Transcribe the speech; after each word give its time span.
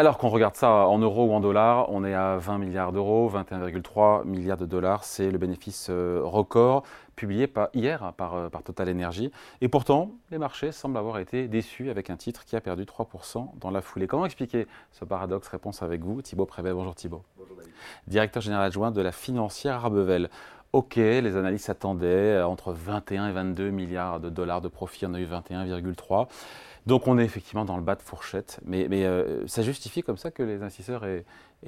Alors 0.00 0.16
qu'on 0.16 0.30
regarde 0.30 0.54
ça 0.54 0.88
en 0.88 0.98
euros 0.98 1.26
ou 1.26 1.32
en 1.34 1.40
dollars, 1.40 1.90
on 1.90 2.04
est 2.04 2.14
à 2.14 2.38
20 2.38 2.56
milliards 2.56 2.90
d'euros, 2.90 3.30
21,3 3.30 4.24
milliards 4.24 4.56
de 4.56 4.64
dollars. 4.64 5.04
C'est 5.04 5.30
le 5.30 5.36
bénéfice 5.36 5.88
euh, 5.90 6.22
record 6.24 6.84
publié 7.16 7.52
hier 7.74 8.14
par, 8.16 8.48
par 8.48 8.62
Total 8.62 8.88
Energy. 8.88 9.30
Et 9.60 9.68
pourtant, 9.68 10.12
les 10.30 10.38
marchés 10.38 10.72
semblent 10.72 10.96
avoir 10.96 11.18
été 11.18 11.48
déçus 11.48 11.90
avec 11.90 12.08
un 12.08 12.16
titre 12.16 12.46
qui 12.46 12.56
a 12.56 12.62
perdu 12.62 12.84
3% 12.84 13.58
dans 13.58 13.70
la 13.70 13.82
foulée. 13.82 14.06
Comment 14.06 14.24
expliquer 14.24 14.66
ce 14.90 15.04
paradoxe? 15.04 15.48
Réponse 15.48 15.82
avec 15.82 16.00
vous, 16.02 16.22
Thibaut 16.22 16.46
Prévet. 16.46 16.72
Bonjour 16.72 16.94
Thibaut. 16.94 17.22
Bonjour 17.36 17.56
David. 17.58 17.70
Directeur 18.06 18.40
général 18.40 18.64
adjoint 18.64 18.92
de 18.92 19.02
la 19.02 19.12
financière 19.12 19.84
Arbevel. 19.84 20.30
Ok, 20.72 20.96
les 20.96 21.36
analystes 21.36 21.66
s'attendaient 21.66 22.40
entre 22.42 22.72
21 22.72 23.28
et 23.28 23.32
22 23.32 23.70
milliards 23.70 24.20
de 24.20 24.30
dollars 24.30 24.60
de 24.60 24.68
profit. 24.68 25.04
On 25.04 25.14
a 25.14 25.20
eu 25.20 25.26
21,3. 25.26 26.28
Donc 26.86 27.08
on 27.08 27.18
est 27.18 27.24
effectivement 27.24 27.64
dans 27.64 27.76
le 27.76 27.82
bas 27.82 27.96
de 27.96 28.02
fourchette. 28.02 28.60
Mais, 28.64 28.86
euh, 28.92 29.46
ça 29.48 29.62
justifie 29.62 30.02
comme 30.02 30.16
ça 30.16 30.30
que 30.30 30.44
les 30.44 30.62
investisseurs 30.62 31.04
aient, 31.04 31.24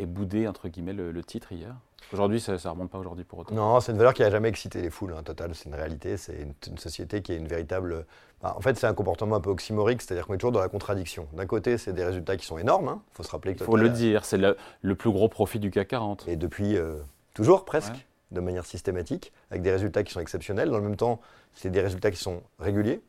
boudé, 0.07 0.47
entre 0.47 0.69
guillemets, 0.69 0.93
le, 0.93 1.23
titre 1.25 1.51
hier? 1.51 1.75
Aujourd'hui, 2.13 2.41
ça 2.41 2.53
ne 2.53 2.69
remonte 2.69 2.91
pas 2.91 2.99
aujourd'hui 2.99 3.25
pour 3.25 3.41
autant. 3.41 3.55
Non, 3.55 3.81
c'est 3.81 3.91
une 3.91 3.99
valeur 3.99 4.15
qui 4.15 4.23
n'a 4.23 4.31
jamais 4.31 4.49
excité 4.49 4.81
les 4.81 4.91
foules. 4.91 5.15
Hein, 5.19 5.23
Total, 5.25 5.55
c'est 5.55 5.69
une 5.69 5.75
réalité. 5.75 6.17
C'est 6.17 6.47
une, 6.67 6.79
société 6.79 7.23
qui 7.23 7.33
est 7.33 7.37
une 7.37 7.49
véritable. 7.49 8.07
en 8.43 8.61
fait, 8.61 8.77
c'est 8.77 8.87
un 8.87 8.95
comportement 8.95 9.37
un 9.37 9.41
peu 9.41 9.51
oxymorique, 9.51 10.01
c'est-à-dire 10.01 10.29
qu'on 10.29 10.35
est 10.35 10.39
toujours 10.39 10.53
dans 10.53 10.61
la 10.61 10.69
contradiction. 10.69 11.27
D'un 11.33 11.47
côté, 11.47 11.77
c'est 11.77 11.93
des 11.93 12.05
résultats 12.05 12.37
qui 12.37 12.47
sont 12.47 12.59
énormes. 12.59 12.87
Il 12.87 12.91
hein. 12.91 13.03
faut 13.13 13.23
se 13.25 13.31
rappeler 13.31 13.55
que. 13.55 13.61
Il 13.61 13.67
faut 13.67 13.77
le 13.77 13.89
dire, 13.89 14.25
c'est 14.25 14.39
le, 14.39 14.95
plus 14.95 15.11
gros 15.11 15.29
profit 15.29 15.59
du 15.59 15.71
CAC 15.71 15.89
40. 15.89 16.29
Et 16.29 16.37
depuis 16.37 16.77
euh, 16.77 16.99
toujours, 17.35 17.65
presque, 17.65 18.07
de 18.33 18.41
manière 18.41 18.67
systématique, 18.67 19.33
avec 19.51 19.63
des 19.63 19.71
résultats 19.71 20.03
qui 20.03 20.13
sont 20.13 20.21
exceptionnels. 20.21 20.71
Dans 20.71 20.79
le 20.79 20.85
même 20.85 20.97
temps, 20.97 21.21
c'est 21.55 21.71
des 21.71 21.81
résultats 21.81 22.11
qui 22.11 22.19
sont 22.19 22.43
réguliers 22.59 23.01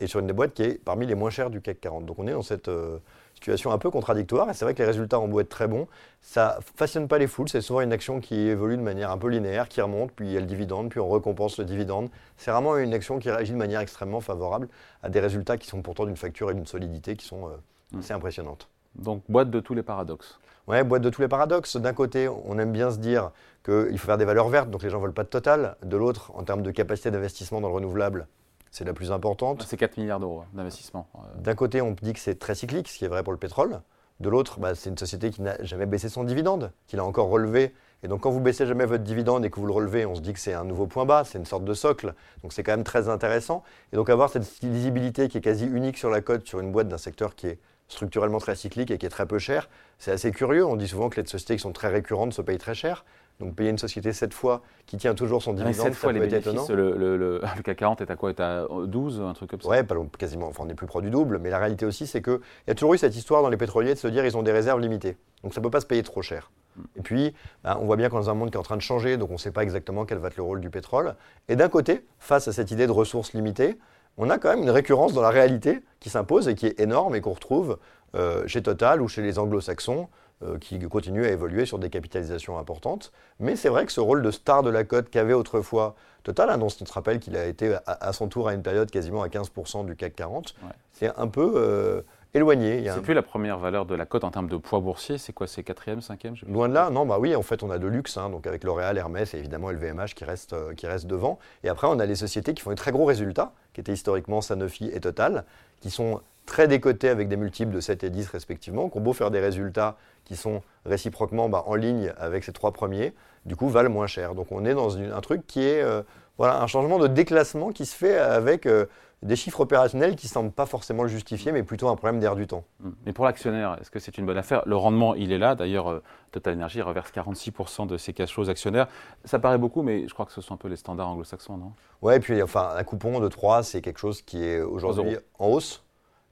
et 0.00 0.06
sur 0.06 0.20
une 0.20 0.26
des 0.26 0.32
boîtes 0.32 0.54
qui 0.54 0.62
est 0.62 0.84
parmi 0.84 1.06
les 1.06 1.14
moins 1.14 1.30
chères 1.30 1.50
du 1.50 1.60
CAC 1.60 1.80
40. 1.80 2.04
Donc 2.04 2.18
on 2.18 2.26
est 2.26 2.32
dans 2.32 2.42
cette 2.42 2.68
euh, 2.68 2.98
situation 3.34 3.72
un 3.72 3.78
peu 3.78 3.90
contradictoire. 3.90 4.50
Et 4.50 4.54
c'est 4.54 4.64
vrai 4.64 4.74
que 4.74 4.78
les 4.78 4.86
résultats 4.86 5.18
beau 5.18 5.40
être 5.40 5.48
très 5.48 5.68
bons, 5.68 5.86
ça 6.20 6.58
façonne 6.76 7.08
pas 7.08 7.18
les 7.18 7.26
foules. 7.26 7.48
C'est 7.48 7.60
souvent 7.60 7.80
une 7.80 7.92
action 7.92 8.20
qui 8.20 8.34
évolue 8.34 8.76
de 8.76 8.82
manière 8.82 9.10
un 9.10 9.18
peu 9.18 9.28
linéaire, 9.28 9.68
qui 9.68 9.80
remonte, 9.80 10.12
puis 10.12 10.26
il 10.26 10.32
y 10.32 10.36
a 10.36 10.40
le 10.40 10.46
dividende, 10.46 10.90
puis 10.90 11.00
on 11.00 11.10
récompense 11.10 11.58
le 11.58 11.64
dividende. 11.64 12.10
C'est 12.36 12.50
vraiment 12.50 12.76
une 12.76 12.92
action 12.92 13.18
qui 13.18 13.30
réagit 13.30 13.52
de 13.52 13.56
manière 13.56 13.80
extrêmement 13.80 14.20
favorable 14.20 14.68
à 15.02 15.08
des 15.08 15.20
résultats 15.20 15.56
qui 15.56 15.66
sont 15.66 15.82
pourtant 15.82 16.04
d'une 16.04 16.16
facture 16.16 16.50
et 16.50 16.54
d'une 16.54 16.66
solidité 16.66 17.16
qui 17.16 17.26
sont 17.26 17.48
euh, 17.48 17.56
mmh. 17.92 17.98
assez 18.00 18.12
impressionnantes. 18.12 18.68
Donc 18.98 19.22
boîte 19.28 19.50
de 19.50 19.60
tous 19.60 19.74
les 19.74 19.82
paradoxes. 19.82 20.38
Ouais, 20.66 20.82
boîte 20.82 21.02
de 21.02 21.10
tous 21.10 21.20
les 21.20 21.28
paradoxes. 21.28 21.76
D'un 21.76 21.92
côté, 21.92 22.28
on 22.28 22.58
aime 22.58 22.72
bien 22.72 22.90
se 22.90 22.98
dire 22.98 23.30
qu'il 23.64 23.98
faut 23.98 24.06
faire 24.06 24.18
des 24.18 24.24
valeurs 24.24 24.48
vertes, 24.48 24.70
donc 24.70 24.82
les 24.82 24.90
gens 24.90 24.98
ne 24.98 25.04
veulent 25.04 25.12
pas 25.12 25.24
de 25.24 25.28
total. 25.28 25.76
De 25.84 25.96
l'autre, 25.96 26.32
en 26.34 26.42
termes 26.42 26.62
de 26.62 26.70
capacité 26.70 27.10
d'investissement 27.10 27.60
dans 27.60 27.68
le 27.68 27.74
renouvelable, 27.74 28.26
c'est 28.72 28.84
la 28.84 28.92
plus 28.92 29.12
importante. 29.12 29.64
C'est 29.66 29.76
4 29.76 29.96
milliards 29.96 30.20
d'euros 30.20 30.44
d'investissement. 30.52 31.08
D'un 31.36 31.54
côté, 31.54 31.80
on 31.80 31.92
dit 31.92 32.12
que 32.12 32.18
c'est 32.18 32.38
très 32.38 32.54
cyclique, 32.54 32.88
ce 32.88 32.98
qui 32.98 33.04
est 33.04 33.08
vrai 33.08 33.22
pour 33.22 33.32
le 33.32 33.38
pétrole. 33.38 33.80
De 34.18 34.28
l'autre, 34.28 34.58
bah, 34.60 34.74
c'est 34.74 34.90
une 34.90 34.98
société 34.98 35.30
qui 35.30 35.42
n'a 35.42 35.62
jamais 35.62 35.86
baissé 35.86 36.08
son 36.08 36.24
dividende, 36.24 36.72
qui 36.86 36.96
l'a 36.96 37.04
encore 37.04 37.28
relevé. 37.28 37.74
Et 38.02 38.08
donc, 38.08 38.22
quand 38.22 38.30
vous 38.30 38.40
baissez 38.40 38.66
jamais 38.66 38.86
votre 38.86 39.04
dividende 39.04 39.44
et 39.44 39.50
que 39.50 39.60
vous 39.60 39.66
le 39.66 39.72
relevez, 39.72 40.04
on 40.06 40.14
se 40.14 40.20
dit 40.20 40.32
que 40.32 40.40
c'est 40.40 40.54
un 40.54 40.64
nouveau 40.64 40.86
point 40.86 41.04
bas, 41.04 41.24
c'est 41.24 41.38
une 41.38 41.44
sorte 41.44 41.64
de 41.64 41.74
socle. 41.74 42.14
Donc, 42.42 42.52
c'est 42.52 42.62
quand 42.62 42.72
même 42.72 42.84
très 42.84 43.08
intéressant. 43.08 43.62
Et 43.92 43.96
donc, 43.96 44.10
avoir 44.10 44.30
cette 44.30 44.62
lisibilité 44.62 45.28
qui 45.28 45.38
est 45.38 45.42
quasi 45.42 45.66
unique 45.66 45.96
sur 45.96 46.10
la 46.10 46.22
cote, 46.22 46.46
sur 46.46 46.60
une 46.60 46.72
boîte 46.72 46.88
d'un 46.88 46.98
secteur 46.98 47.34
qui 47.34 47.46
est 47.46 47.58
structurellement 47.88 48.38
très 48.38 48.56
cyclique 48.56 48.90
et 48.90 48.98
qui 48.98 49.06
est 49.06 49.10
très 49.10 49.26
peu 49.26 49.38
cher, 49.38 49.68
c'est 49.98 50.12
assez 50.12 50.32
curieux. 50.32 50.64
On 50.64 50.76
dit 50.76 50.88
souvent 50.88 51.08
que 51.08 51.20
les 51.20 51.26
sociétés 51.26 51.56
qui 51.56 51.62
sont 51.62 51.72
très 51.72 51.88
récurrentes 51.88 52.32
se 52.32 52.42
payent 52.42 52.58
très 52.58 52.74
cher. 52.74 53.04
Donc 53.38 53.54
payer 53.54 53.68
une 53.68 53.78
société 53.78 54.12
7 54.14 54.32
fois 54.32 54.62
qui 54.86 54.96
tient 54.96 55.14
toujours 55.14 55.42
son 55.42 55.52
dividende, 55.52 55.88
7 55.88 55.94
fois 55.94 56.12
les 56.12 56.20
bénéfices, 56.20 56.70
le, 56.70 56.96
le, 56.96 57.16
le, 57.18 57.40
CAC 57.64 57.76
40 57.76 58.00
est 58.00 58.10
à 58.10 58.16
quoi? 58.16 58.30
Est 58.30 58.40
à 58.40 58.66
12, 58.86 59.20
un 59.20 59.34
truc 59.34 59.50
comme 59.50 59.60
ça? 59.60 59.68
Ouais, 59.68 59.84
quasiment, 60.18 60.46
enfin 60.46 60.62
on 60.64 60.68
est 60.70 60.74
plus 60.74 60.86
proche 60.86 61.02
du 61.02 61.10
double, 61.10 61.38
mais 61.38 61.50
la 61.50 61.58
réalité 61.58 61.84
aussi 61.84 62.06
c'est 62.06 62.22
qu'il 62.22 62.38
y 62.66 62.70
a 62.70 62.74
toujours 62.74 62.94
eu 62.94 62.98
cette 62.98 63.14
histoire 63.14 63.42
dans 63.42 63.50
les 63.50 63.58
pétroliers 63.58 63.92
de 63.92 63.98
se 63.98 64.08
dire 64.08 64.24
ils 64.24 64.38
ont 64.38 64.42
des 64.42 64.52
réserves 64.52 64.80
limitées. 64.80 65.18
Donc 65.42 65.52
ça 65.52 65.60
ne 65.60 65.64
peut 65.64 65.70
pas 65.70 65.80
se 65.80 65.86
payer 65.86 66.02
trop 66.02 66.22
cher. 66.22 66.50
Et 66.96 67.02
puis, 67.02 67.34
bah, 67.64 67.78
on 67.80 67.86
voit 67.86 67.96
bien 67.96 68.08
qu'on 68.08 68.18
est 68.18 68.24
dans 68.24 68.30
un 68.30 68.34
monde 68.34 68.50
qui 68.50 68.56
est 68.56 68.60
en 68.60 68.62
train 68.62 68.76
de 68.76 68.82
changer, 68.82 69.16
donc 69.16 69.30
on 69.30 69.34
ne 69.34 69.38
sait 69.38 69.50
pas 69.50 69.62
exactement 69.62 70.04
quel 70.04 70.18
va 70.18 70.28
être 70.28 70.36
le 70.36 70.42
rôle 70.42 70.60
du 70.60 70.70
pétrole. 70.70 71.14
Et 71.48 71.56
d'un 71.56 71.68
côté, 71.68 72.04
face 72.18 72.48
à 72.48 72.52
cette 72.52 72.70
idée 72.70 72.86
de 72.86 72.92
ressources 72.92 73.32
limitées, 73.32 73.78
on 74.18 74.30
a 74.30 74.38
quand 74.38 74.50
même 74.50 74.62
une 74.62 74.70
récurrence 74.70 75.12
dans 75.12 75.22
la 75.22 75.30
réalité 75.30 75.82
qui 76.00 76.10
s'impose 76.10 76.48
et 76.48 76.54
qui 76.54 76.66
est 76.66 76.80
énorme 76.80 77.14
et 77.14 77.20
qu'on 77.20 77.32
retrouve 77.32 77.78
euh, 78.14 78.46
chez 78.46 78.62
Total 78.62 79.02
ou 79.02 79.08
chez 79.08 79.22
les 79.22 79.38
anglo-saxons. 79.38 80.08
Euh, 80.42 80.58
qui 80.58 80.78
continue 80.80 81.24
à 81.24 81.30
évoluer 81.30 81.64
sur 81.64 81.78
des 81.78 81.88
capitalisations 81.88 82.58
importantes. 82.58 83.10
Mais 83.40 83.56
c'est 83.56 83.70
vrai 83.70 83.86
que 83.86 83.92
ce 83.92 84.00
rôle 84.00 84.20
de 84.20 84.30
star 84.30 84.62
de 84.62 84.68
la 84.68 84.84
cote 84.84 85.08
qu'avait 85.08 85.32
autrefois 85.32 85.94
Total, 86.24 86.50
hein, 86.50 86.58
dont 86.58 86.66
on 86.66 86.68
se 86.68 86.92
rappelle 86.92 87.20
qu'il 87.20 87.38
a 87.38 87.46
été 87.46 87.74
à, 87.86 88.12
son 88.12 88.28
tour 88.28 88.46
à 88.46 88.52
une 88.52 88.62
période 88.62 88.90
quasiment 88.90 89.22
à 89.22 89.28
15% 89.28 89.86
du 89.86 89.96
CAC 89.96 90.14
40, 90.14 90.54
c'est 90.92 91.10
un 91.16 91.28
peu 91.28 91.54
euh, 91.56 92.02
éloigné. 92.36 92.88
C'est 92.92 93.02
plus 93.02 93.14
la 93.14 93.22
première 93.22 93.58
valeur 93.58 93.86
de 93.86 93.94
la 93.94 94.06
cote 94.06 94.24
en 94.24 94.30
termes 94.30 94.48
de 94.48 94.56
poids 94.56 94.80
boursier, 94.80 95.18
c'est 95.18 95.32
quoi 95.32 95.46
C'est 95.46 95.62
quatrième, 95.62 96.00
cinquième 96.00 96.34
Loin 96.48 96.68
de 96.68 96.74
là, 96.74 96.90
non, 96.90 97.06
bah 97.06 97.18
oui, 97.18 97.34
en 97.34 97.42
fait 97.42 97.62
on 97.62 97.70
a 97.70 97.78
de 97.78 97.86
luxe, 97.86 98.16
hein, 98.16 98.30
donc 98.30 98.46
avec 98.46 98.64
L'Oréal, 98.64 98.98
Hermès 98.98 99.34
et 99.34 99.38
évidemment 99.38 99.70
LVMH 99.70 100.14
qui 100.14 100.24
restent, 100.24 100.52
euh, 100.52 100.74
qui 100.74 100.86
restent 100.86 101.06
devant. 101.06 101.38
Et 101.64 101.68
après 101.68 101.86
on 101.86 101.98
a 101.98 102.06
les 102.06 102.14
sociétés 102.14 102.54
qui 102.54 102.62
font 102.62 102.70
des 102.70 102.76
très 102.76 102.92
gros 102.92 103.04
résultats, 103.04 103.52
qui 103.72 103.80
étaient 103.80 103.92
historiquement 103.92 104.40
Sanofi 104.40 104.90
et 104.92 105.00
Total, 105.00 105.44
qui 105.80 105.90
sont 105.90 106.20
très 106.46 106.68
décotés 106.68 107.08
avec 107.08 107.28
des 107.28 107.36
multiples 107.36 107.74
de 107.74 107.80
7 107.80 108.04
et 108.04 108.10
10 108.10 108.28
respectivement, 108.28 108.88
qui 108.88 108.98
ont 108.98 109.00
beau 109.00 109.12
faire 109.12 109.30
des 109.30 109.40
résultats 109.40 109.96
qui 110.24 110.36
sont 110.36 110.62
réciproquement 110.84 111.48
bah, 111.48 111.64
en 111.66 111.74
ligne 111.74 112.12
avec 112.18 112.44
ces 112.44 112.52
trois 112.52 112.72
premiers, 112.72 113.14
du 113.44 113.56
coup 113.56 113.68
valent 113.68 113.90
moins 113.90 114.06
cher. 114.06 114.34
Donc 114.34 114.48
on 114.50 114.64
est 114.64 114.74
dans 114.74 114.98
un 114.98 115.20
truc 115.20 115.46
qui 115.46 115.62
est 115.62 115.82
euh, 115.82 116.02
voilà, 116.38 116.60
un 116.60 116.66
changement 116.66 116.98
de 116.98 117.06
déclassement 117.06 117.70
qui 117.70 117.86
se 117.86 117.96
fait 117.96 118.18
avec 118.18 118.66
euh, 118.66 118.86
des 119.22 119.36
chiffres 119.36 119.60
opérationnels 119.60 120.14
qui 120.14 120.26
ne 120.26 120.30
semblent 120.30 120.52
pas 120.52 120.66
forcément 120.66 121.02
le 121.02 121.08
justifier, 121.08 121.50
mais 121.50 121.62
plutôt 121.62 121.88
un 121.88 121.96
problème 121.96 122.20
d'air 122.20 122.36
du 122.36 122.46
temps. 122.46 122.64
Mmh. 122.80 122.90
Mais 123.06 123.12
pour 123.12 123.24
l'actionnaire, 123.24 123.78
est-ce 123.80 123.90
que 123.90 123.98
c'est 123.98 124.18
une 124.18 124.26
bonne 124.26 124.36
affaire? 124.36 124.62
Le 124.66 124.76
rendement, 124.76 125.14
il 125.14 125.32
est 125.32 125.38
là. 125.38 125.54
D'ailleurs, 125.54 125.90
euh, 125.90 126.02
Total 126.32 126.54
Energy 126.54 126.82
reverse 126.82 127.10
46% 127.10 127.86
de 127.86 127.96
ses 127.96 128.12
cash 128.12 128.32
flows 128.32 128.50
actionnaires. 128.50 128.88
Ça 129.24 129.38
paraît 129.38 129.58
beaucoup, 129.58 129.82
mais 129.82 130.06
je 130.06 130.12
crois 130.12 130.26
que 130.26 130.32
ce 130.32 130.40
sont 130.40 130.54
un 130.54 130.58
peu 130.58 130.68
les 130.68 130.76
standards 130.76 131.08
anglo-saxons, 131.08 131.56
non? 131.56 131.72
Ouais, 132.02 132.16
et 132.16 132.20
puis 132.20 132.42
enfin, 132.42 132.74
un 132.76 132.84
coupon 132.84 133.20
de 133.20 133.28
3, 133.28 133.62
c'est 133.62 133.80
quelque 133.80 133.98
chose 133.98 134.22
qui 134.22 134.44
est 134.44 134.60
aujourd'hui 134.60 135.16
en 135.38 135.48
hausse. 135.48 135.82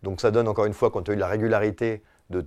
Donc 0.03 0.21
ça 0.21 0.31
donne 0.31 0.47
encore 0.47 0.67
une 0.67 0.75
fois, 0.75 0.91
compte 0.91 1.07
tenu 1.07 1.17
de 1.17 1.21
la 1.21 1.29
régularité 1.29 2.03
de, 2.29 2.45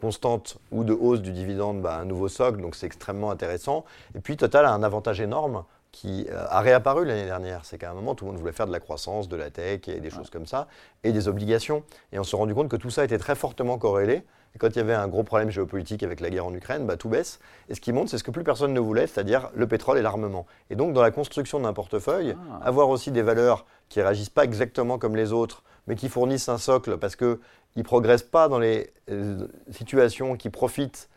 constante 0.00 0.58
ou 0.70 0.84
de 0.84 0.92
hausse 0.92 1.20
du 1.20 1.32
dividende, 1.32 1.82
bah, 1.82 1.98
un 1.98 2.04
nouveau 2.04 2.28
socle, 2.28 2.60
donc 2.60 2.76
c'est 2.76 2.86
extrêmement 2.86 3.32
intéressant. 3.32 3.84
Et 4.14 4.20
puis 4.20 4.36
Total 4.36 4.64
a 4.64 4.72
un 4.72 4.84
avantage 4.84 5.20
énorme 5.20 5.64
qui 5.92 6.26
euh, 6.30 6.46
a 6.48 6.60
réapparu 6.60 7.04
l'année 7.04 7.26
dernière. 7.26 7.64
C'est 7.64 7.78
qu'à 7.78 7.90
un 7.90 7.94
moment, 7.94 8.14
tout 8.14 8.24
le 8.24 8.32
monde 8.32 8.40
voulait 8.40 8.52
faire 8.52 8.66
de 8.66 8.72
la 8.72 8.80
croissance, 8.80 9.28
de 9.28 9.36
la 9.36 9.50
tech 9.50 9.86
et 9.86 10.00
des 10.00 10.10
choses 10.10 10.30
comme 10.30 10.46
ça, 10.46 10.66
et 11.04 11.12
des 11.12 11.28
obligations. 11.28 11.84
Et 12.12 12.18
on 12.18 12.24
s'est 12.24 12.36
rendu 12.36 12.54
compte 12.54 12.68
que 12.68 12.76
tout 12.76 12.90
ça 12.90 13.04
était 13.04 13.18
très 13.18 13.34
fortement 13.34 13.78
corrélé. 13.78 14.24
Et 14.54 14.58
quand 14.58 14.68
il 14.68 14.76
y 14.76 14.80
avait 14.80 14.94
un 14.94 15.08
gros 15.08 15.22
problème 15.22 15.50
géopolitique 15.50 16.02
avec 16.02 16.20
la 16.20 16.28
guerre 16.28 16.46
en 16.46 16.54
Ukraine, 16.54 16.86
bah, 16.86 16.96
tout 16.96 17.08
baisse. 17.08 17.40
Et 17.68 17.74
ce 17.74 17.80
qui 17.80 17.92
monte, 17.92 18.08
c'est 18.08 18.18
ce 18.18 18.24
que 18.24 18.30
plus 18.30 18.44
personne 18.44 18.72
ne 18.72 18.80
voulait, 18.80 19.06
c'est-à-dire 19.06 19.50
le 19.54 19.66
pétrole 19.66 19.98
et 19.98 20.02
l'armement. 20.02 20.46
Et 20.70 20.76
donc, 20.76 20.92
dans 20.92 21.02
la 21.02 21.10
construction 21.10 21.60
d'un 21.60 21.72
portefeuille, 21.72 22.36
ah. 22.36 22.66
avoir 22.66 22.88
aussi 22.88 23.10
des 23.10 23.22
valeurs 23.22 23.64
qui 23.88 23.98
ne 23.98 24.04
réagissent 24.04 24.30
pas 24.30 24.44
exactement 24.44 24.98
comme 24.98 25.16
les 25.16 25.32
autres, 25.32 25.62
mais 25.86 25.94
qui 25.94 26.08
fournissent 26.08 26.48
un 26.48 26.58
socle 26.58 26.98
parce 26.98 27.16
qu'ils 27.16 27.38
ne 27.76 27.82
progressent 27.82 28.22
pas 28.22 28.48
dans 28.48 28.58
les 28.58 28.92
euh, 29.10 29.46
situations 29.70 30.36
qui 30.36 30.50
profitent 30.50 31.08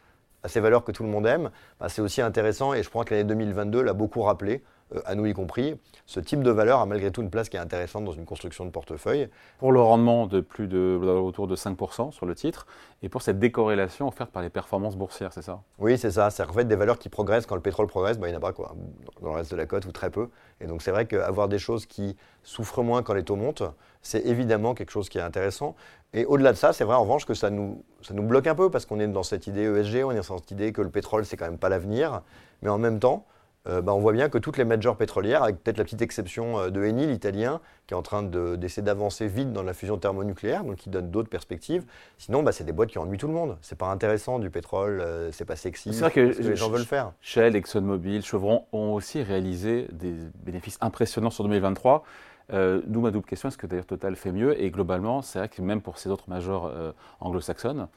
à 0.45 0.47
ces 0.47 0.59
valeurs 0.59 0.83
que 0.83 0.91
tout 0.91 1.03
le 1.03 1.09
monde 1.09 1.25
aime, 1.25 1.49
bah, 1.79 1.89
c'est 1.89 2.01
aussi 2.03 2.21
intéressant 2.21 2.73
et 2.75 2.83
je 2.83 2.89
crois 2.89 3.03
que 3.03 3.15
l'année 3.15 3.27
2022 3.27 3.81
l'a 3.81 3.93
beaucoup 3.93 4.21
rappelé. 4.21 4.63
Euh, 4.93 5.01
à 5.05 5.15
nous 5.15 5.25
y 5.25 5.33
compris, 5.33 5.79
ce 6.05 6.19
type 6.19 6.43
de 6.43 6.51
valeur 6.51 6.79
a 6.79 6.85
malgré 6.85 7.11
tout 7.11 7.23
une 7.23 7.31
place 7.31 7.49
qui 7.49 7.57
est 7.57 7.59
intéressante 7.59 8.05
dans 8.05 8.11
une 8.11 8.25
construction 8.25 8.65
de 8.65 8.69
portefeuille. 8.69 9.29
Pour 9.57 9.71
le 9.71 9.81
rendement 9.81 10.27
de 10.27 10.41
plus 10.41 10.67
de 10.67 10.99
autour 11.01 11.47
de 11.47 11.55
5% 11.55 12.11
sur 12.11 12.25
le 12.27 12.35
titre, 12.35 12.67
et 13.01 13.09
pour 13.09 13.23
cette 13.23 13.39
décorrélation 13.39 14.07
offerte 14.07 14.31
par 14.31 14.43
les 14.43 14.49
performances 14.49 14.95
boursières, 14.95 15.33
c'est 15.33 15.41
ça? 15.41 15.61
Oui, 15.79 15.97
c'est 15.97 16.11
ça. 16.11 16.29
C'est 16.29 16.43
en 16.43 16.53
fait 16.53 16.65
des 16.65 16.75
valeurs 16.75 16.99
qui 16.99 17.09
progressent. 17.09 17.47
Quand 17.47 17.55
le 17.55 17.61
pétrole 17.61 17.87
progresse, 17.87 18.19
bah, 18.19 18.27
il 18.27 18.31
n'y 18.31 18.35
en 18.35 18.39
a 18.39 18.41
pas 18.41 18.53
quoi, 18.53 18.75
dans 19.21 19.29
le 19.31 19.37
reste 19.37 19.51
de 19.51 19.55
la 19.55 19.65
cote 19.65 19.85
ou 19.85 19.91
très 19.91 20.11
peu. 20.11 20.29
Et 20.61 20.67
donc 20.67 20.83
c'est 20.83 20.91
vrai 20.91 21.07
qu'avoir 21.07 21.47
des 21.47 21.59
choses 21.59 21.87
qui 21.87 22.15
souffrent 22.43 22.83
moins 22.83 23.01
quand 23.01 23.13
les 23.15 23.23
taux 23.23 23.35
montent, 23.35 23.63
c'est 24.03 24.23
évidemment 24.25 24.75
quelque 24.75 24.91
chose 24.91 25.09
qui 25.09 25.17
est 25.17 25.21
intéressant. 25.21 25.75
Et 26.13 26.25
au-delà 26.25 26.51
de 26.53 26.57
ça, 26.57 26.73
c'est 26.73 26.83
vrai 26.83 26.95
en 26.95 27.01
revanche 27.01 27.25
que 27.25 27.33
ça 27.33 27.49
nous, 27.49 27.83
ça 28.03 28.13
nous 28.13 28.23
bloque 28.23 28.45
un 28.45 28.55
peu 28.55 28.69
parce 28.69 28.85
qu'on 28.85 28.99
est 28.99 29.07
dans 29.07 29.23
cette 29.23 29.47
idée 29.47 29.63
ESG, 29.63 30.03
on 30.05 30.11
est 30.11 30.27
dans 30.27 30.37
cette 30.37 30.51
idée 30.51 30.71
que 30.71 30.81
le 30.81 30.89
pétrole, 30.89 31.25
c'est 31.25 31.37
quand 31.37 31.45
même 31.45 31.57
pas 31.57 31.69
l'avenir. 31.69 32.21
Mais 32.61 32.69
en 32.69 32.77
même 32.77 32.99
temps, 32.99 33.25
euh, 33.67 33.81
bah, 33.81 33.93
on 33.93 33.99
voit 33.99 34.13
bien 34.13 34.29
que 34.29 34.37
toutes 34.37 34.57
les 34.57 34.65
majors 34.65 34.95
pétrolières, 34.95 35.43
avec 35.43 35.63
peut-être 35.63 35.77
la 35.77 35.83
petite 35.83 36.01
exception 36.01 36.59
euh, 36.59 36.69
de 36.69 36.83
Eni, 36.83 37.07
l'italien, 37.07 37.61
qui 37.87 37.93
est 37.93 37.97
en 37.97 38.01
train 38.01 38.23
d'essayer 38.23 38.83
d'avancer 38.83 39.27
vite 39.27 39.53
dans 39.53 39.63
la 39.63 39.73
fusion 39.73 39.97
thermonucléaire, 39.97 40.63
donc 40.63 40.77
qui 40.77 40.89
donne 40.89 41.09
d'autres 41.09 41.29
perspectives. 41.29 41.83
Sinon, 42.17 42.43
bah, 42.43 42.51
c'est 42.51 42.63
des 42.63 42.71
boîtes 42.71 42.89
qui 42.89 42.99
ennuient 42.99 43.17
tout 43.17 43.27
le 43.27 43.33
monde. 43.33 43.57
C'est 43.61 43.77
pas 43.77 43.87
intéressant 43.87 44.39
du 44.39 44.49
pétrole, 44.49 45.01
euh, 45.01 45.31
c'est 45.31 45.45
pas 45.45 45.55
sexy. 45.55 45.93
C'est 45.93 46.01
vrai 46.01 46.11
que, 46.11 46.19
les 46.19 46.55
gens 46.55 46.69
veulent 46.69 46.85
faire. 46.85 47.11
Shell, 47.21 47.55
ExxonMobil, 47.55 48.23
Chevron 48.23 48.65
ont 48.71 48.93
aussi 48.93 49.23
réalisé 49.23 49.87
des 49.91 50.13
bénéfices 50.43 50.77
impressionnants 50.81 51.31
sur 51.31 51.43
2023. 51.43 52.03
D'où 52.49 53.01
ma 53.01 53.11
double 53.11 53.25
question, 53.25 53.49
est-ce 53.49 53.57
que 53.57 53.67
d'ailleurs 53.67 53.85
Total 53.85 54.15
fait 54.15 54.31
mieux? 54.31 54.61
Et 54.61 54.69
globalement, 54.69 55.21
c'est 55.21 55.39
vrai 55.39 55.49
que 55.49 55.61
même 55.61 55.81
pour 55.81 55.97
ces 55.97 56.09
autres 56.09 56.29
majors 56.29 56.71
anglo-saxonnes, 57.19 57.87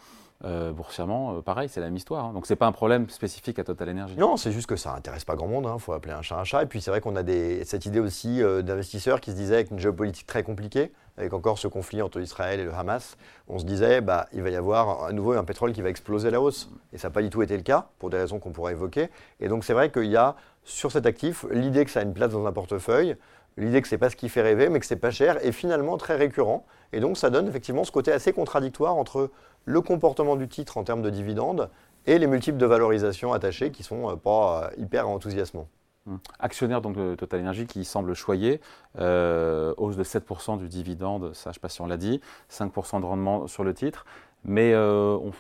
euh, 0.45 0.71
boursièrement, 0.71 1.35
euh, 1.35 1.41
pareil, 1.41 1.69
c'est 1.69 1.81
la 1.81 1.87
même 1.87 1.97
histoire. 1.97 2.27
Hein. 2.27 2.33
Donc 2.33 2.47
c'est 2.47 2.55
pas 2.55 2.67
un 2.67 2.73
problème 2.73 3.11
spécifique 3.11 3.59
à 3.59 3.65
Total 3.65 3.91
Energy. 3.91 4.17
Non, 4.17 4.37
c'est 4.37 4.53
juste 4.53 4.69
que 4.69 4.77
ça 4.77 4.95
intéresse 4.95 5.25
pas 5.25 5.35
grand 5.35 5.49
monde. 5.49 5.65
Il 5.65 5.69
hein. 5.69 5.79
faut 5.79 5.93
appeler 5.93 6.15
un 6.15 6.23
chat 6.23 6.39
un 6.39 6.45
chat. 6.45 6.63
Et 6.63 6.67
puis 6.67 6.81
c'est 6.81 6.93
vrai 6.93 7.01
qu'on 7.01 7.17
a 7.17 7.25
cette 7.65 7.87
idée 7.87 7.99
aussi 7.99 8.41
euh, 8.41 8.63
d'investisseurs 8.63 9.21
qui 9.21 9.33
se 9.33 9.37
disaient 9.37 9.57
avec 9.57 9.73
une 9.73 9.81
géopolitique 9.81 10.29
très 10.29 10.45
compliquée, 10.45 10.93
avec 11.17 11.33
encore 11.33 11.59
ce 11.59 11.67
conflit 11.67 12.03
entre 12.03 12.21
Israël 12.21 12.61
et 12.61 12.65
le 12.65 12.73
Hamas, 12.73 13.17
on 13.49 13.59
se 13.59 13.65
disait 13.65 14.01
bah, 14.01 14.29
il 14.33 14.43
va 14.43 14.51
y 14.51 14.57
avoir 14.57 15.07
à 15.07 15.13
nouveau 15.13 15.33
un 15.33 15.43
pétrole 15.43 15.73
qui 15.73 15.83
va 15.83 15.89
exploser 15.89 16.31
la 16.31 16.41
hausse. 16.41 16.71
Et 16.93 16.99
ça 16.99 17.09
n'a 17.09 17.13
pas 17.13 17.23
du 17.23 17.31
tout 17.31 17.43
été 17.43 17.57
le 17.57 17.65
cas, 17.65 17.89
pour 17.99 18.09
des 18.09 18.19
raisons 18.19 18.39
qu'on 18.39 18.53
pourrait 18.53 18.73
évoquer. 18.73 19.09
Et 19.41 19.49
donc 19.49 19.65
c'est 19.65 19.73
vrai 19.73 19.91
qu'il 19.91 20.07
y 20.07 20.17
a 20.17 20.37
sur 20.63 20.93
cet 20.93 21.05
actif 21.07 21.47
l'idée 21.51 21.85
que 21.85 21.91
ça 21.91 21.99
a 21.99 22.03
une 22.05 22.15
place 22.15 22.31
dans 22.31 22.47
un 22.47 22.53
portefeuille, 22.53 23.17
l'idée 23.59 23.83
que 23.83 23.89
c'est 23.89 23.99
pas 23.99 24.11
ce 24.11 24.17
qui 24.17 24.29
fait 24.29 24.43
rêver, 24.43 24.69
mais 24.69 24.81
que 24.81 24.87
c'est 24.87 24.97
pas 24.97 25.11
cher, 25.11 25.45
et 25.45 25.53
finalement 25.53 25.97
très 25.99 26.17
récurrent. 26.17 26.65
Et 26.93 27.01
donc 27.01 27.19
ça 27.19 27.31
donne 27.31 27.49
effectivement 27.49 27.85
ce 27.85 27.93
côté 27.93 28.13
assez 28.13 28.33
contradictoire 28.33 28.95
entre 28.97 29.31
le 29.65 29.81
comportement 29.81 30.37
du 30.37 30.49
titre 30.49 30.79
en 30.79 30.85
termes 30.85 31.03
de 31.03 31.11
dividendes 31.11 31.69
et 32.07 32.19
les 32.19 32.27
multiples 32.27 32.59
de 32.59 32.67
valorisation 32.67 33.33
attachés 33.33 33.71
qui 33.71 33.83
sont 33.83 34.11
euh, 34.11 34.17
pas 34.17 34.65
euh, 34.65 34.71
hyper 34.79 35.09
enthousiasmants. 35.09 35.69
Hum. 36.07 36.21
Actionnaire 36.39 36.81
donc 36.81 36.97
de 36.97 37.15
Total 37.17 37.41
Energy 37.41 37.67
qui 37.67 37.85
semble 37.85 38.15
choyer, 38.15 38.61
euh, 38.99 39.75
hausse 39.77 39.97
de 39.97 40.05
7% 40.05 40.57
du 40.57 40.69
dividende, 40.69 41.35
ça 41.35 41.45
je 41.45 41.49
ne 41.51 41.55
sais 41.55 41.61
pas 41.61 41.69
si 41.69 41.83
on 41.83 41.87
l'a 41.87 41.99
dit, 41.99 42.21
5% 42.51 43.01
de 43.01 43.05
rendement 43.05 43.47
sur 43.47 43.65
le 43.65 43.75
titre, 43.75 44.07
mais 44.45 44.75
on, 44.75 45.33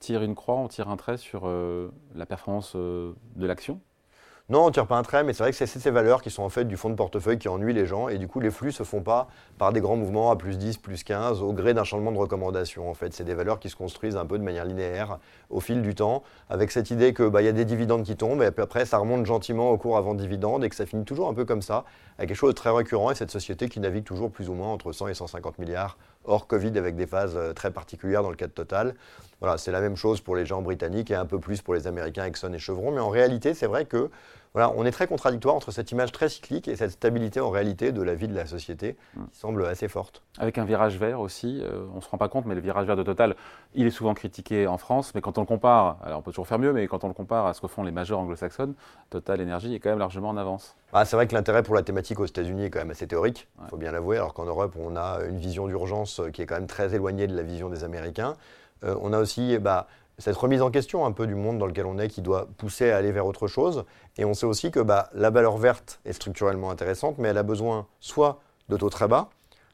tire 0.00 0.22
une 0.22 0.34
croix, 0.34 0.56
on 0.56 0.66
tire 0.66 0.88
un 0.88 0.96
trait 0.96 1.18
sur 1.18 1.48
la 2.16 2.26
performance 2.26 2.74
de 2.74 3.14
l'action 3.36 3.80
non, 4.48 4.64
on 4.64 4.66
ne 4.66 4.72
tire 4.72 4.86
pas 4.86 4.96
un 4.96 5.02
trait, 5.02 5.22
mais 5.22 5.32
c'est 5.32 5.44
vrai 5.44 5.52
que 5.52 5.56
c'est 5.56 5.66
ces 5.66 5.90
valeurs 5.90 6.20
qui 6.20 6.30
sont 6.30 6.42
en 6.42 6.48
fait 6.48 6.64
du 6.64 6.76
fond 6.76 6.90
de 6.90 6.94
portefeuille 6.94 7.38
qui 7.38 7.48
ennuient 7.48 7.72
les 7.72 7.86
gens. 7.86 8.08
Et 8.08 8.18
du 8.18 8.26
coup, 8.26 8.40
les 8.40 8.50
flux 8.50 8.68
ne 8.68 8.72
se 8.72 8.82
font 8.82 9.00
pas 9.00 9.28
par 9.56 9.72
des 9.72 9.80
grands 9.80 9.96
mouvements 9.96 10.32
à 10.32 10.36
plus 10.36 10.58
10, 10.58 10.78
plus 10.78 11.04
15, 11.04 11.42
au 11.42 11.52
gré 11.52 11.74
d'un 11.74 11.84
changement 11.84 12.10
de 12.10 12.18
recommandation. 12.18 12.90
En 12.90 12.94
fait, 12.94 13.14
c'est 13.14 13.24
des 13.24 13.34
valeurs 13.34 13.60
qui 13.60 13.70
se 13.70 13.76
construisent 13.76 14.16
un 14.16 14.26
peu 14.26 14.38
de 14.38 14.42
manière 14.42 14.64
linéaire 14.64 15.18
au 15.48 15.60
fil 15.60 15.80
du 15.80 15.94
temps, 15.94 16.24
avec 16.50 16.72
cette 16.72 16.90
idée 16.90 17.14
qu'il 17.14 17.28
bah, 17.28 17.40
y 17.40 17.48
a 17.48 17.52
des 17.52 17.64
dividendes 17.64 18.02
qui 18.02 18.16
tombent, 18.16 18.42
et 18.42 18.50
après, 18.60 18.84
ça 18.84 18.98
remonte 18.98 19.26
gentiment 19.26 19.70
au 19.70 19.78
cours 19.78 19.96
avant 19.96 20.14
dividende, 20.14 20.64
et 20.64 20.68
que 20.68 20.76
ça 20.76 20.86
finit 20.86 21.04
toujours 21.04 21.28
un 21.28 21.34
peu 21.34 21.44
comme 21.44 21.62
ça, 21.62 21.84
avec 22.18 22.28
quelque 22.28 22.36
chose 22.36 22.50
de 22.50 22.56
très 22.56 22.70
récurrent, 22.70 23.10
et 23.10 23.14
cette 23.14 23.30
société 23.30 23.68
qui 23.68 23.80
navigue 23.80 24.04
toujours 24.04 24.30
plus 24.30 24.48
ou 24.48 24.54
moins 24.54 24.68
entre 24.68 24.92
100 24.92 25.08
et 25.08 25.14
150 25.14 25.58
milliards 25.60 25.96
hors 26.24 26.46
Covid, 26.46 26.76
avec 26.78 26.96
des 26.96 27.06
phases 27.06 27.36
euh, 27.36 27.52
très 27.52 27.70
particulières 27.70 28.22
dans 28.22 28.30
le 28.30 28.36
cadre 28.36 28.54
total. 28.54 28.94
Voilà, 29.40 29.58
c'est 29.58 29.72
la 29.72 29.80
même 29.80 29.96
chose 29.96 30.20
pour 30.20 30.36
les 30.36 30.46
gens 30.46 30.62
britanniques 30.62 31.10
et 31.10 31.14
un 31.14 31.26
peu 31.26 31.38
plus 31.38 31.62
pour 31.62 31.74
les 31.74 31.86
Américains 31.86 32.24
Exxon 32.24 32.52
et 32.52 32.58
Chevron. 32.58 32.92
Mais 32.92 33.00
en 33.00 33.08
réalité, 33.10 33.54
c'est 33.54 33.66
vrai 33.66 33.84
que 33.84 34.08
voilà, 34.54 34.70
on 34.76 34.84
est 34.84 34.90
très 34.90 35.06
contradictoire 35.06 35.54
entre 35.54 35.70
cette 35.70 35.90
image 35.92 36.12
très 36.12 36.28
cyclique 36.28 36.68
et 36.68 36.76
cette 36.76 36.90
stabilité 36.90 37.40
en 37.40 37.48
réalité 37.48 37.90
de 37.90 38.02
la 38.02 38.14
vie 38.14 38.28
de 38.28 38.34
la 38.34 38.46
société 38.46 38.96
mm. 39.14 39.24
qui 39.32 39.38
semble 39.38 39.64
assez 39.64 39.88
forte. 39.88 40.22
Avec 40.38 40.58
un 40.58 40.64
virage 40.64 40.98
vert 40.98 41.20
aussi, 41.20 41.60
euh, 41.62 41.86
on 41.92 41.96
ne 41.96 42.00
se 42.00 42.08
rend 42.08 42.18
pas 42.18 42.28
compte, 42.28 42.44
mais 42.44 42.54
le 42.54 42.60
virage 42.60 42.86
vert 42.86 42.96
de 42.96 43.02
Total, 43.02 43.34
il 43.74 43.86
est 43.86 43.90
souvent 43.90 44.12
critiqué 44.12 44.66
en 44.66 44.76
France, 44.76 45.14
mais 45.14 45.22
quand 45.22 45.38
on 45.38 45.40
le 45.40 45.46
compare, 45.46 45.96
alors 46.02 46.18
on 46.18 46.22
peut 46.22 46.32
toujours 46.32 46.46
faire 46.46 46.58
mieux, 46.58 46.72
mais 46.72 46.86
quand 46.86 47.02
on 47.04 47.08
le 47.08 47.14
compare 47.14 47.46
à 47.46 47.54
ce 47.54 47.60
que 47.60 47.66
font 47.66 47.82
les 47.82 47.92
majeurs 47.92 48.18
anglo-saxonnes, 48.18 48.74
Total 49.08 49.40
Energy 49.40 49.74
est 49.74 49.80
quand 49.80 49.90
même 49.90 49.98
largement 49.98 50.28
en 50.28 50.36
avance. 50.36 50.76
Ah, 50.92 51.06
c'est 51.06 51.16
vrai 51.16 51.26
que 51.26 51.34
l'intérêt 51.34 51.62
pour 51.62 51.74
la 51.74 51.82
thématique 51.82 52.20
aux 52.20 52.26
États-Unis 52.26 52.64
est 52.64 52.70
quand 52.70 52.80
même 52.80 52.90
assez 52.90 53.06
théorique, 53.06 53.48
il 53.62 53.68
faut 53.70 53.78
bien 53.78 53.92
l'avouer, 53.92 54.18
alors 54.18 54.34
qu'en 54.34 54.44
Europe, 54.44 54.74
on 54.78 54.96
a 54.96 55.20
une 55.26 55.38
vision 55.38 55.66
d'urgence 55.66 56.20
qui 56.34 56.42
est 56.42 56.46
quand 56.46 56.56
même 56.56 56.66
très 56.66 56.94
éloignée 56.94 57.26
de 57.26 57.34
la 57.34 57.42
vision 57.42 57.70
des 57.70 57.84
Américains. 57.84 58.36
Euh, 58.84 58.96
on 59.00 59.12
a 59.12 59.18
aussi 59.18 59.58
bah, 59.58 59.86
cette 60.22 60.36
remise 60.36 60.62
en 60.62 60.70
question 60.70 61.04
un 61.04 61.10
peu 61.10 61.26
du 61.26 61.34
monde 61.34 61.58
dans 61.58 61.66
lequel 61.66 61.84
on 61.84 61.98
est 61.98 62.08
qui 62.08 62.22
doit 62.22 62.46
pousser 62.56 62.92
à 62.92 62.96
aller 62.96 63.10
vers 63.10 63.26
autre 63.26 63.48
chose. 63.48 63.84
Et 64.16 64.24
on 64.24 64.34
sait 64.34 64.46
aussi 64.46 64.70
que 64.70 64.78
bah, 64.78 65.10
la 65.14 65.30
valeur 65.30 65.56
verte 65.56 66.00
est 66.04 66.12
structurellement 66.12 66.70
intéressante, 66.70 67.18
mais 67.18 67.28
elle 67.28 67.38
a 67.38 67.42
besoin 67.42 67.88
soit 67.98 68.40
de 68.68 68.76
taux 68.76 68.88
très 68.88 69.08
bas, 69.08 69.30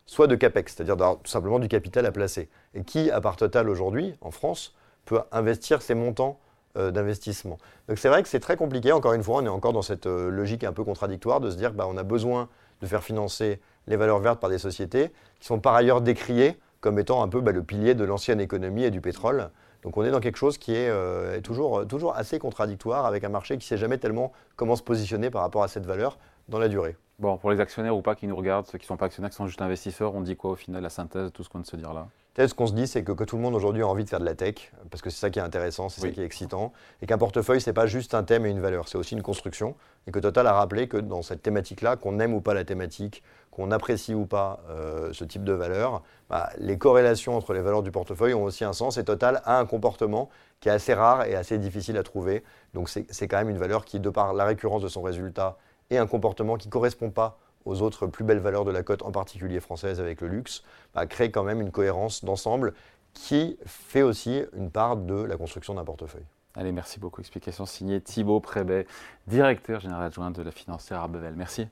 soit 0.06 0.26
de 0.26 0.34
CAPEX, 0.34 0.74
c'est-à-dire 0.74 0.96
tout 0.96 1.30
simplement 1.30 1.58
du 1.58 1.68
capital 1.68 2.06
à 2.06 2.12
placer. 2.12 2.48
Et 2.72 2.82
qui, 2.82 3.10
à 3.10 3.20
part 3.20 3.36
Total 3.36 3.68
aujourd'hui, 3.68 4.14
en 4.22 4.30
France, 4.30 4.74
peut 5.04 5.20
investir 5.32 5.82
ces 5.82 5.94
montants 5.94 6.40
euh, 6.78 6.90
d'investissement 6.90 7.58
Donc 7.88 7.98
c'est 7.98 8.08
vrai 8.08 8.22
que 8.22 8.28
c'est 8.28 8.40
très 8.40 8.56
compliqué, 8.56 8.92
encore 8.92 9.12
une 9.12 9.22
fois, 9.22 9.42
on 9.42 9.44
est 9.44 9.48
encore 9.48 9.74
dans 9.74 9.82
cette 9.82 10.06
euh, 10.06 10.30
logique 10.30 10.64
un 10.64 10.72
peu 10.72 10.84
contradictoire 10.84 11.40
de 11.40 11.50
se 11.50 11.56
dire 11.56 11.72
bah, 11.72 11.86
a 11.94 12.02
besoin 12.02 12.48
de 12.80 12.86
faire 12.86 13.02
financer 13.02 13.60
les 13.86 13.96
valeurs 13.96 14.18
vertes 14.18 14.40
par 14.40 14.48
des 14.48 14.58
sociétés 14.58 15.10
qui 15.40 15.46
sont 15.46 15.60
par 15.60 15.74
ailleurs 15.74 16.00
décriées 16.00 16.58
comme 16.80 16.98
étant 16.98 17.22
un 17.22 17.28
peu 17.28 17.40
bah, 17.40 17.52
le 17.52 17.62
pilier 17.62 17.94
de 17.94 18.04
l'ancienne 18.04 18.40
économie 18.40 18.84
et 18.84 18.90
du 18.90 19.00
pétrole. 19.00 19.50
Donc 19.82 19.96
on 19.96 20.04
est 20.04 20.10
dans 20.10 20.20
quelque 20.20 20.36
chose 20.36 20.58
qui 20.58 20.74
est, 20.74 20.88
euh, 20.88 21.40
toujours, 21.40 21.86
toujours 21.86 22.16
assez 22.16 22.38
contradictoire 22.38 23.06
avec 23.06 23.24
un 23.24 23.28
marché 23.28 23.54
qui 23.54 23.64
ne 23.64 23.68
sait 23.68 23.76
jamais 23.76 23.98
tellement 23.98 24.32
comment 24.56 24.76
se 24.76 24.82
positionner 24.82 25.30
par 25.30 25.42
rapport 25.42 25.62
à 25.62 25.68
cette 25.68 25.86
valeur 25.86 26.18
dans 26.48 26.58
la 26.58 26.68
durée. 26.68 26.96
Bon, 27.18 27.36
pour 27.36 27.50
les 27.50 27.60
actionnaires 27.60 27.96
ou 27.96 28.02
pas 28.02 28.14
qui 28.14 28.26
nous 28.26 28.36
regardent, 28.36 28.66
ceux 28.66 28.78
qui 28.78 28.84
ne 28.84 28.88
sont 28.88 28.96
pas 28.96 29.06
actionnaires, 29.06 29.30
qui 29.30 29.36
sont 29.36 29.46
juste 29.46 29.62
investisseurs, 29.62 30.14
on 30.14 30.20
dit 30.20 30.36
quoi 30.36 30.52
au 30.52 30.56
final, 30.56 30.82
la 30.82 30.90
synthèse 30.90 31.24
de 31.24 31.28
tout 31.30 31.42
ce 31.42 31.48
qu'on 31.48 31.58
vient 31.58 31.62
de 31.62 31.68
se 31.68 31.76
dire 31.76 31.92
là? 31.92 32.06
Ce 32.46 32.54
qu'on 32.54 32.68
se 32.68 32.72
dit, 32.72 32.86
c'est 32.86 33.02
que, 33.02 33.24
tout 33.24 33.36
le 33.36 33.42
monde 33.42 33.54
aujourd'hui 33.54 33.82
a 33.82 33.88
envie 33.88 34.04
de 34.04 34.08
faire 34.08 34.20
de 34.20 34.24
la 34.24 34.34
tech, 34.34 34.72
parce 34.90 35.02
que 35.02 35.10
c'est 35.10 35.18
ça 35.18 35.30
qui 35.30 35.40
est 35.40 35.42
intéressant, 35.42 35.88
c'est 35.88 36.00
ça 36.00 36.08
qui 36.10 36.20
est 36.20 36.24
excitant, 36.24 36.72
et 37.02 37.06
qu'un 37.06 37.18
portefeuille, 37.18 37.60
ce 37.60 37.68
n'est 37.68 37.74
pas 37.74 37.86
juste 37.86 38.14
un 38.14 38.22
thème 38.22 38.46
et 38.46 38.50
une 38.50 38.60
valeur, 38.60 38.86
c'est 38.86 38.96
aussi 38.96 39.14
une 39.14 39.22
construction, 39.22 39.74
et 40.06 40.12
que 40.12 40.20
Total 40.20 40.46
a 40.46 40.52
rappelé 40.52 40.86
que 40.86 40.98
dans 40.98 41.22
cette 41.22 41.42
thématique-là, 41.42 41.96
qu'on 41.96 42.20
aime 42.20 42.34
ou 42.34 42.40
pas 42.40 42.54
la 42.54 42.64
thématique, 42.64 43.24
qu'on 43.50 43.72
apprécie 43.72 44.14
ou 44.14 44.24
pas 44.24 44.60
euh, 44.70 45.12
ce 45.12 45.24
type 45.24 45.42
de 45.42 45.52
valeur, 45.52 46.02
bah, 46.30 46.50
les 46.58 46.78
corrélations 46.78 47.36
entre 47.36 47.54
les 47.54 47.60
valeurs 47.60 47.82
du 47.82 47.90
portefeuille 47.90 48.34
ont 48.34 48.44
aussi 48.44 48.62
un 48.62 48.72
sens, 48.72 48.98
et 48.98 49.04
Total 49.04 49.42
a 49.44 49.58
un 49.58 49.66
comportement 49.66 50.28
qui 50.60 50.68
est 50.68 50.72
assez 50.72 50.94
rare 50.94 51.24
et 51.24 51.34
assez 51.34 51.58
difficile 51.58 51.96
à 51.96 52.04
trouver, 52.04 52.44
donc 52.72 52.88
c'est 52.88 53.26
quand 53.26 53.38
même 53.38 53.50
une 53.50 53.58
valeur 53.58 53.84
qui, 53.84 53.98
de 53.98 54.10
par 54.10 54.32
la 54.32 54.44
récurrence 54.44 54.82
de 54.82 54.88
son 54.88 55.02
résultat, 55.02 55.58
et 55.90 55.98
un 55.98 56.06
comportement 56.06 56.56
qui 56.56 56.68
ne 56.68 56.72
correspond 56.72 57.10
pas 57.10 57.38
aux 57.68 57.82
autres 57.82 58.06
plus 58.06 58.24
belles 58.24 58.38
valeurs 58.38 58.64
de 58.64 58.70
la 58.70 58.82
cote, 58.82 59.02
en 59.02 59.12
particulier 59.12 59.60
française 59.60 60.00
avec 60.00 60.20
le 60.20 60.28
luxe, 60.28 60.62
bah, 60.94 61.06
crée 61.06 61.30
quand 61.30 61.44
même 61.44 61.60
une 61.60 61.70
cohérence 61.70 62.24
d'ensemble 62.24 62.74
qui 63.12 63.58
fait 63.64 64.02
aussi 64.02 64.42
une 64.56 64.70
part 64.70 64.96
de 64.96 65.22
la 65.22 65.36
construction 65.36 65.74
d'un 65.74 65.84
portefeuille. 65.84 66.26
Allez, 66.54 66.72
merci 66.72 66.98
beaucoup. 66.98 67.20
Explication 67.20 67.66
signée 67.66 68.00
Thibaut 68.00 68.40
Prébet, 68.40 68.86
directeur 69.26 69.80
général 69.80 70.06
adjoint 70.06 70.30
de 70.30 70.42
la 70.42 70.50
financière 70.50 71.00
Arbevel. 71.00 71.34
Merci. 71.36 71.68